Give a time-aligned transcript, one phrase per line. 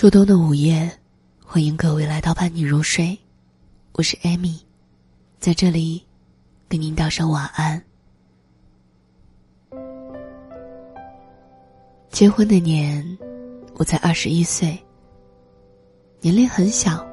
[0.00, 0.90] 初冬的午夜，
[1.44, 3.18] 欢迎各位来到伴你入睡，
[3.92, 4.58] 我是艾米，
[5.38, 6.02] 在这里，
[6.70, 7.84] 给您道声晚安。
[12.08, 13.04] 结婚那年，
[13.74, 14.82] 我才二十一岁，
[16.22, 17.06] 年龄很小，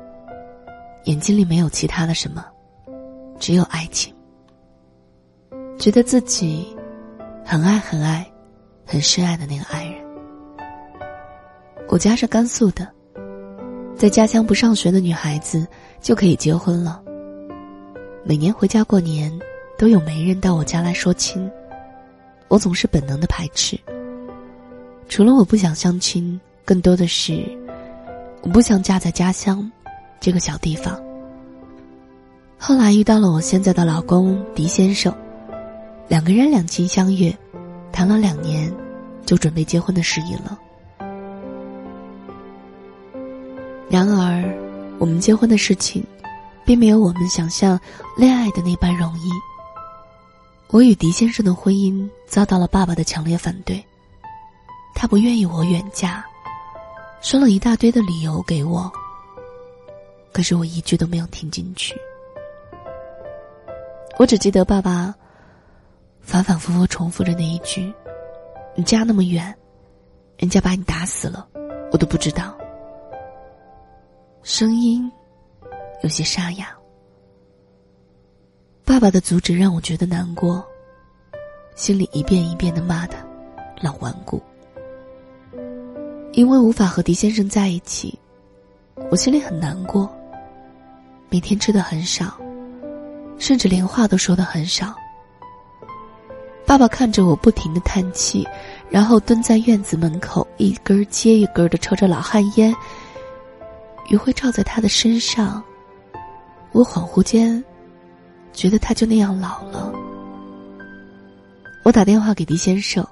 [1.04, 2.45] 眼睛里没有其他的什么，
[3.38, 4.15] 只有爱情。
[5.77, 6.73] 觉得自己
[7.43, 8.25] 很爱很爱，
[8.85, 10.06] 很深爱的那个爱人。
[11.89, 12.85] 我家是甘肃的，
[13.95, 15.66] 在家乡不上学的女孩子
[16.02, 17.02] 就可以结婚了。
[18.25, 19.31] 每年回家过年，
[19.77, 21.49] 都有媒人到我家来说亲，
[22.49, 23.79] 我总是本能的排斥。
[25.07, 27.41] 除了我不想相亲，更多的是
[28.41, 29.71] 我不想嫁在家乡
[30.20, 31.01] 这个小地方。
[32.57, 35.15] 后来遇到了我现在的老公狄先生，
[36.09, 37.34] 两个人两情相悦，
[37.93, 38.70] 谈了两年，
[39.26, 40.59] 就准备结婚的事宜了。
[43.90, 44.44] 然而，
[45.00, 46.05] 我们结婚的事情，
[46.66, 47.80] 并没有我们想象
[48.18, 49.29] 恋爱的那般容易。
[50.70, 53.82] 我与狄先生的婚姻遭到了爸爸的强烈反对。
[54.94, 56.26] 他不愿意我远嫁，
[57.21, 58.91] 说了一大堆的理由给我。
[60.34, 61.96] 可是我一句都没有听进去。
[64.19, 65.16] 我只记得爸爸
[66.22, 67.94] 反反复复重复着那一句
[68.75, 69.56] ：“你家那么远，
[70.38, 71.47] 人家把你打死了，
[71.91, 72.53] 我都不知道。”
[74.50, 75.12] 声音
[76.01, 76.73] 有些沙哑。
[78.85, 80.66] 爸爸的阻止让我觉得难过，
[81.75, 83.17] 心里一遍一遍的骂他
[83.81, 84.41] 老顽固。
[86.31, 88.17] 因为无法和狄先生在一起，
[89.12, 90.09] 我心里很难过。
[91.29, 92.39] 每天吃的很少，
[93.38, 94.95] 甚至连话都说的很少。
[96.66, 98.47] 爸爸看着我不停的叹气，
[98.89, 102.73] 然后蹲在院子门口，一根接一根的抽着老旱烟。
[104.08, 105.62] 余晖照在他的身上，
[106.72, 107.63] 我恍惚间
[108.53, 109.91] 觉得他就那样老了。
[111.84, 113.06] 我打电话给狄先生，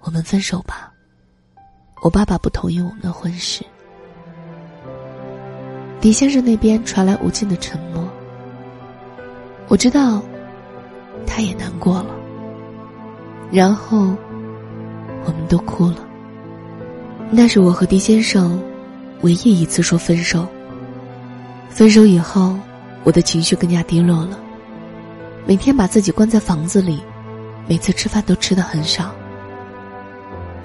[0.00, 0.92] 我们分手吧。
[2.02, 3.64] 我爸爸不同意我们的婚事。
[6.00, 8.08] 狄先生那边传来无尽的沉默。
[9.68, 10.22] 我知道，
[11.26, 12.14] 他也难过了。
[13.52, 14.14] 然后，
[15.24, 16.06] 我们都哭了。
[17.30, 18.60] 那是我和狄先生
[19.22, 20.46] 唯一一次说分手。
[21.68, 22.56] 分手以后，
[23.04, 24.38] 我的情绪更加低落了。
[25.46, 27.02] 每天把自己关在房子里，
[27.66, 29.10] 每次吃饭都吃的很少。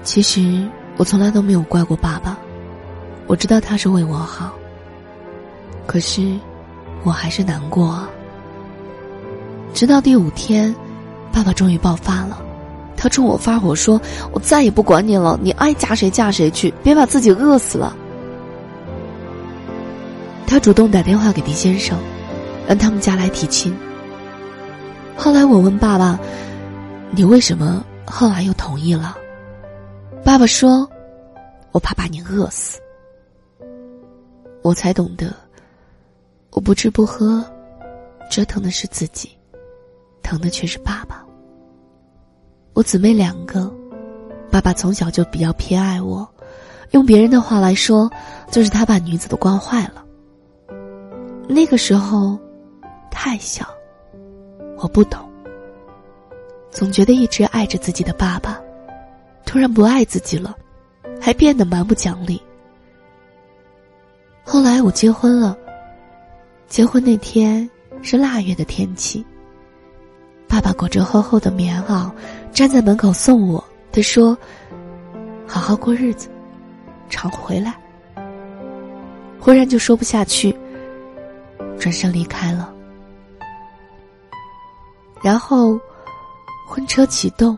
[0.02, 0.66] 其实。
[0.98, 2.38] 我从来都没有怪过爸爸，
[3.26, 4.50] 我知道他是为我好。
[5.86, 6.38] 可是，
[7.04, 8.08] 我还是难过啊。
[9.74, 10.74] 直到第五天，
[11.30, 12.42] 爸爸终于爆发了，
[12.96, 14.00] 他冲我发火说
[14.32, 17.94] ：“我再也不管你了，你爱嫁谁嫁谁去，别把自己饿死了。”
[20.46, 21.98] 他主动打电话给狄先生，
[22.66, 23.76] 让他们家来提亲。
[25.16, 26.18] 后来我问爸爸
[27.10, 29.16] ：“你为什么后来又同意了？”
[30.24, 30.88] 爸爸说
[31.72, 32.78] ：“我怕把你饿死。”
[34.62, 35.34] 我才懂得，
[36.50, 37.44] 我不吃不喝，
[38.30, 39.30] 折腾的是自己，
[40.22, 41.24] 疼的却是爸爸。
[42.72, 43.72] 我姊妹两个，
[44.50, 46.28] 爸爸从小就比较偏爱我，
[46.90, 48.10] 用别人的话来说，
[48.50, 50.04] 就是他把女子都惯坏了。
[51.48, 52.38] 那个时候，
[53.10, 53.66] 太小，
[54.76, 55.20] 我不懂，
[56.70, 58.60] 总觉得一直爱着自己的爸爸。
[59.44, 60.56] 突然不爱自己了，
[61.20, 62.42] 还变得蛮不讲理。
[64.44, 65.56] 后来我结婚了。
[66.66, 67.68] 结婚那天
[68.02, 69.24] 是腊月的天气。
[70.48, 72.10] 爸爸裹着厚厚的棉袄，
[72.52, 73.62] 站在门口送我。
[73.92, 74.36] 他说
[75.46, 76.28] ：“好好过日子，
[77.08, 77.74] 常回来。”
[79.38, 80.54] 忽然就说不下去，
[81.78, 82.72] 转身离开了。
[85.22, 85.78] 然后，
[86.68, 87.56] 婚车启动。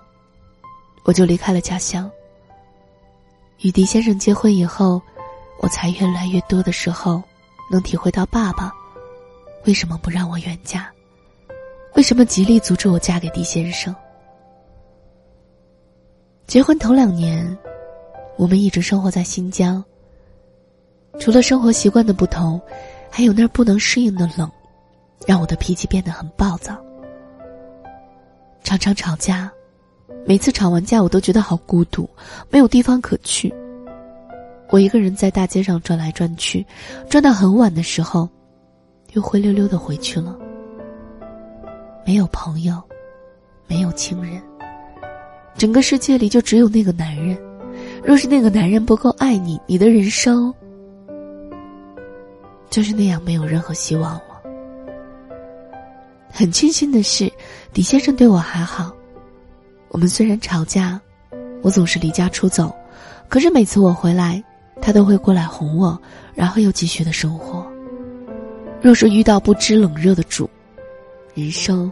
[1.04, 2.10] 我就离开了家乡。
[3.62, 5.00] 与狄先生结婚以后，
[5.58, 7.22] 我才越来越多的时候，
[7.70, 8.70] 能体会到爸爸
[9.64, 10.92] 为什么不让我远嫁，
[11.94, 13.94] 为什么极力阻止我嫁给狄先生。
[16.46, 17.56] 结婚头两年，
[18.36, 19.82] 我们一直生活在新疆。
[21.18, 22.60] 除了生活习惯的不同，
[23.10, 24.50] 还有那不能适应的冷，
[25.26, 26.76] 让我的脾气变得很暴躁，
[28.62, 29.50] 常常吵架。
[30.26, 32.08] 每次吵完架，我都觉得好孤独，
[32.50, 33.52] 没有地方可去。
[34.70, 36.64] 我一个人在大街上转来转去，
[37.08, 38.28] 转到很晚的时候，
[39.14, 40.36] 又灰溜溜的回去了。
[42.04, 42.82] 没有朋友，
[43.66, 44.42] 没有亲人，
[45.56, 47.38] 整个世界里就只有那个男人。
[48.04, 50.52] 若是那个男人不够爱你，你的人生
[52.70, 54.22] 就是那样，没有任何希望了。
[56.30, 57.30] 很庆幸的是，
[57.72, 58.92] 李先生对我还好。
[59.88, 61.00] 我们虽然吵架，
[61.62, 62.74] 我总是离家出走，
[63.28, 64.42] 可是每次我回来，
[64.82, 66.00] 他都会过来哄我，
[66.34, 67.66] 然后又继续的生活。
[68.80, 70.48] 若是遇到不知冷热的主，
[71.34, 71.90] 人生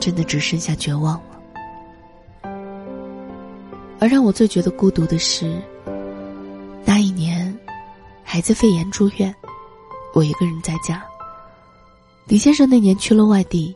[0.00, 2.50] 真的只剩下绝望了。
[4.00, 5.56] 而让我最觉得孤独的是，
[6.84, 7.56] 那一年，
[8.24, 9.34] 孩子肺炎住院，
[10.12, 11.04] 我一个人在家。
[12.26, 13.74] 李先生那年去了外地，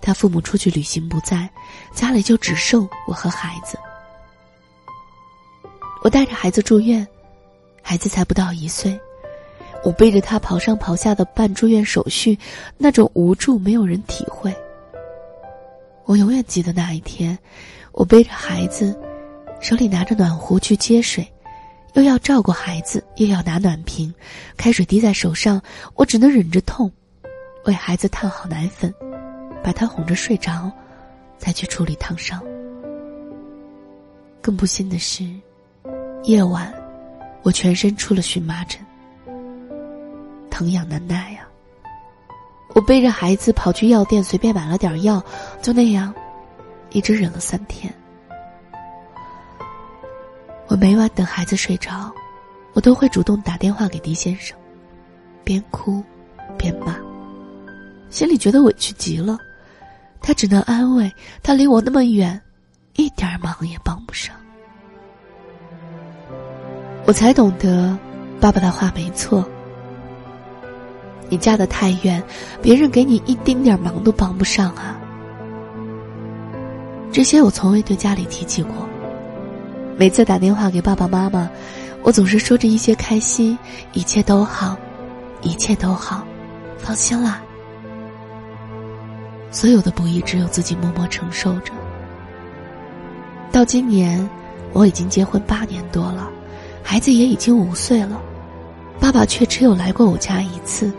[0.00, 1.48] 他父母出去旅行不在，
[1.92, 3.78] 家里就只剩我和孩子。
[6.02, 7.06] 我带着孩子住院，
[7.82, 8.98] 孩子才不到一岁，
[9.82, 12.38] 我背着他跑上跑下的办住院手续，
[12.76, 14.54] 那种无助没有人体会。
[16.04, 17.36] 我永远记得那一天，
[17.92, 18.94] 我背着孩子，
[19.60, 21.26] 手里拿着暖壶去接水，
[21.94, 24.12] 又要照顾孩子，又要拿暖瓶，
[24.56, 25.60] 开水滴在手上，
[25.94, 26.90] 我只能忍着痛。
[27.66, 28.92] 为孩子烫好奶粉，
[29.62, 30.70] 把他哄着睡着，
[31.38, 32.42] 再去处理烫伤。
[34.42, 35.24] 更不幸的是，
[36.24, 36.72] 夜晚
[37.42, 38.84] 我全身出了荨麻疹，
[40.50, 41.46] 疼痒难耐呀。
[42.74, 45.24] 我背着孩子跑去药店，随便买了点药，
[45.62, 46.12] 就那样，
[46.90, 47.92] 一直忍了三天。
[50.74, 52.12] 我每晚等孩子睡着，
[52.72, 54.58] 我都会主动打电话给狄先生，
[55.44, 56.02] 边哭
[56.58, 56.96] 边骂。
[58.10, 59.38] 心里觉得委屈极了，
[60.20, 61.08] 他只能安慰
[61.44, 62.42] 他离我那么远，
[62.96, 64.34] 一点忙也帮不上。
[67.06, 67.96] 我才懂得，
[68.40, 69.48] 爸爸的话没错。
[71.28, 72.20] 你嫁得太远，
[72.60, 74.98] 别人给你一丁点忙都帮不上啊。
[77.12, 78.74] 这些我从未对家里提起过。
[79.96, 81.48] 每次打电话给爸爸妈妈，
[82.02, 83.56] 我总是说着一些开心，
[83.92, 84.76] 一切都好，
[85.40, 86.26] 一切都好，
[86.78, 87.40] 放心啦。
[89.52, 91.72] 所有的不易，只有自己默默承受着。
[93.52, 94.28] 到今年，
[94.72, 96.28] 我已经结婚八年多了，
[96.82, 98.20] 孩子也已经五岁了，
[98.98, 100.92] 爸爸却只有来过我家一次，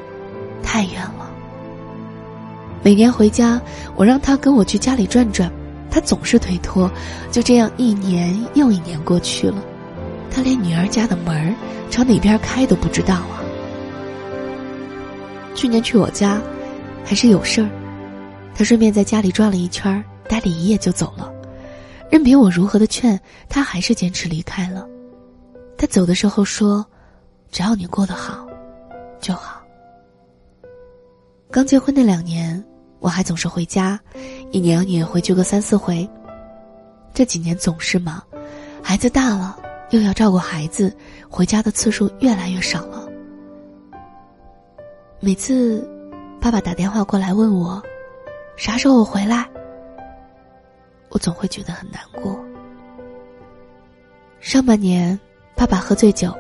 [0.64, 1.30] 太远了。
[2.82, 3.62] 每年回家，
[3.96, 5.52] 我让他跟我去家里转转，
[5.96, 6.92] 他总是推脱。
[7.32, 9.64] 就这样，一年又一年过去了，
[10.30, 11.56] 他连女儿家的门
[11.90, 13.40] 朝哪边开都不知道啊。
[15.56, 16.42] 去年去我家，
[17.06, 17.70] 还是有事儿。
[18.54, 21.32] 他顺便在家里转了一圈，待了一夜就走了。
[22.12, 23.18] 任凭我如何的劝，
[23.48, 24.86] 他还是坚持离开了。
[25.78, 26.86] 他走的时候说
[27.54, 28.46] ：“只要你过得好，
[29.22, 29.64] 就好。”
[31.50, 32.62] 刚结婚那两年，
[33.00, 33.98] 我还总是回家，
[34.52, 36.08] 一年也回去个三四回。
[37.14, 38.22] 这几年总是忙，
[38.84, 39.58] 孩子大了，
[39.92, 40.96] 又要照顾孩子，
[41.30, 43.08] 回家的次数越来越少了。
[45.20, 45.88] 每次，
[46.42, 47.82] 爸爸打电话过来问我。
[48.58, 49.50] 啥时候回来？
[51.10, 52.38] 我总会觉得很难过。
[54.40, 55.18] 上半年，
[55.56, 56.34] 爸爸喝醉酒，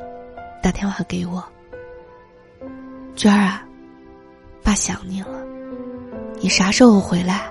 [0.61, 1.43] 打电话给我
[3.15, 3.65] ：“娟儿啊，
[4.61, 5.41] 爸想你了，
[6.41, 7.49] 你啥时候回来？”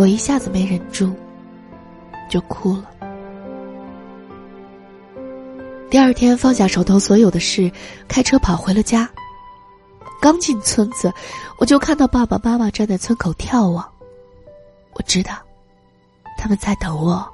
[0.00, 1.14] 我一下子没忍住，
[2.26, 2.90] 就哭了。
[5.90, 7.70] 第二天放下手头所有的事，
[8.08, 9.06] 开车跑回了家。
[10.18, 11.12] 刚进村子，
[11.58, 13.86] 我就看到爸爸妈妈站在村口眺望。
[14.94, 15.34] 我知道，
[16.38, 17.30] 他们在等我。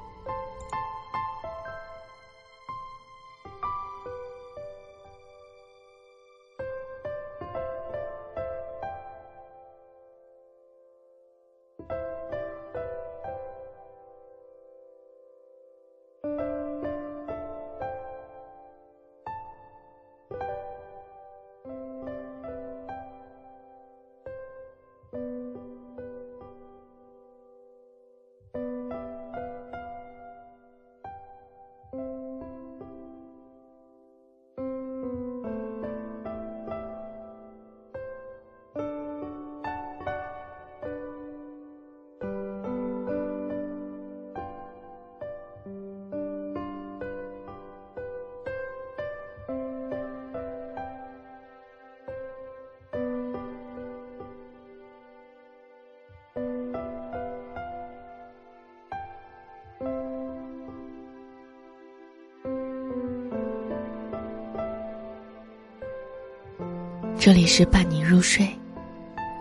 [67.27, 68.47] 这里是伴你入睡，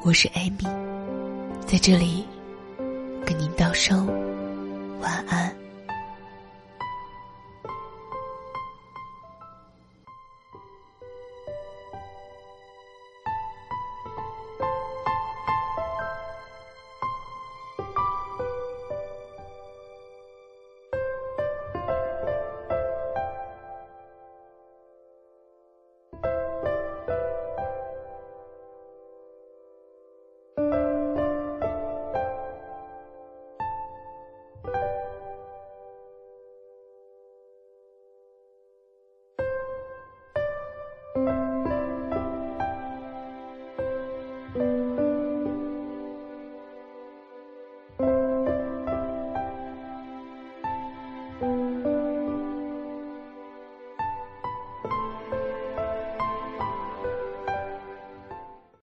[0.03, 0.67] 我是艾米，
[1.65, 2.25] 在这里
[3.25, 4.09] 跟您道声